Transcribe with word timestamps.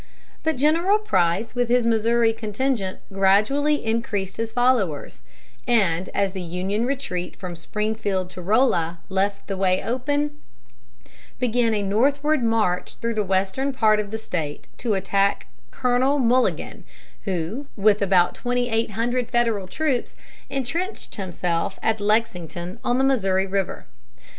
But 0.41 0.55
General 0.57 0.97
Price, 0.97 1.53
with 1.53 1.69
his 1.69 1.85
Missouri 1.85 2.33
contingent, 2.33 3.01
gradually 3.13 3.85
increased 3.85 4.37
his 4.37 4.51
followers, 4.51 5.21
and 5.67 6.09
as 6.09 6.31
the 6.31 6.41
Union 6.41 6.87
retreat 6.87 7.35
from 7.35 7.55
Springfield 7.55 8.27
to 8.31 8.41
Rolla 8.41 8.97
left 9.09 9.45
the 9.45 9.55
way 9.55 9.83
open, 9.83 10.39
began 11.37 11.75
a 11.75 11.83
northward 11.83 12.41
march 12.41 12.95
through 12.95 13.13
the 13.13 13.23
western 13.23 13.71
part 13.73 13.99
of 13.99 14.09
the 14.09 14.17
State 14.17 14.65
to 14.79 14.95
attack 14.95 15.45
Colonel 15.69 16.17
Mulligan, 16.17 16.83
who, 17.25 17.67
with 17.75 18.01
about 18.01 18.33
twenty 18.33 18.69
eight 18.71 18.89
hundred 18.97 19.29
Federal 19.29 19.67
troops, 19.67 20.15
intrenched 20.49 21.13
himself 21.13 21.77
at 21.83 22.01
Lexington 22.01 22.79
on 22.83 22.97
the 22.97 23.03
Missouri 23.03 23.45
River. 23.45 23.85